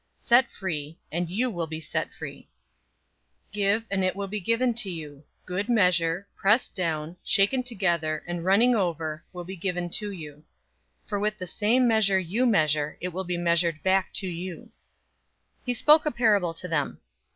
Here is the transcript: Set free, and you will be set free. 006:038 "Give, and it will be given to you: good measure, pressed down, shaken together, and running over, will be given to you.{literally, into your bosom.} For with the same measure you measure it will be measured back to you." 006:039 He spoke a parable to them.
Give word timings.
Set 0.17 0.51
free, 0.51 0.97
and 1.11 1.29
you 1.29 1.47
will 1.47 1.67
be 1.67 1.79
set 1.79 2.11
free. 2.11 2.49
006:038 3.53 3.53
"Give, 3.53 3.85
and 3.91 4.03
it 4.03 4.15
will 4.15 4.27
be 4.27 4.39
given 4.39 4.73
to 4.73 4.89
you: 4.89 5.23
good 5.45 5.69
measure, 5.69 6.27
pressed 6.35 6.73
down, 6.73 7.17
shaken 7.23 7.61
together, 7.61 8.23
and 8.25 8.43
running 8.43 8.73
over, 8.73 9.23
will 9.31 9.43
be 9.43 9.55
given 9.55 9.91
to 9.91 10.09
you.{literally, 10.09 10.15
into 10.15 10.15
your 10.21 10.35
bosom.} 10.37 10.45
For 11.05 11.19
with 11.19 11.37
the 11.37 11.45
same 11.45 11.87
measure 11.87 12.17
you 12.19 12.47
measure 12.47 12.97
it 12.99 13.09
will 13.13 13.25
be 13.25 13.37
measured 13.37 13.83
back 13.83 14.11
to 14.13 14.27
you." 14.27 14.55
006:039 14.57 14.69
He 15.67 15.73
spoke 15.75 16.07
a 16.07 16.11
parable 16.11 16.55
to 16.55 16.67
them. 16.67 16.99